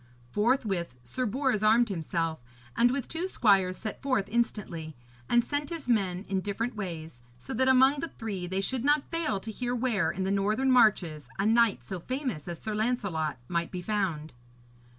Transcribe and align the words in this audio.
Forthwith 0.31 0.95
Sir 1.03 1.27
Bors 1.27 1.61
armed 1.61 1.89
himself, 1.89 2.39
and 2.75 2.89
with 2.89 3.07
two 3.07 3.27
squires 3.27 3.77
set 3.77 4.01
forth 4.01 4.27
instantly; 4.29 4.95
and 5.29 5.43
sent 5.43 5.69
his 5.69 5.87
men 5.87 6.25
in 6.27 6.41
different 6.41 6.75
ways, 6.75 7.21
so 7.37 7.53
that 7.53 7.67
among 7.67 7.99
the 7.99 8.07
three 8.07 8.47
they 8.47 8.61
should 8.61 8.83
not 8.83 9.11
fail 9.11 9.39
to 9.39 9.51
hear 9.51 9.75
where, 9.75 10.09
in 10.09 10.23
the 10.23 10.31
northern 10.31 10.71
marches, 10.71 11.29
a 11.37 11.45
knight 11.45 11.83
so 11.83 11.99
famous 11.99 12.47
as 12.47 12.59
Sir 12.59 12.73
Lancelot 12.73 13.37
might 13.47 13.69
be 13.69 13.83
found. 13.83 14.33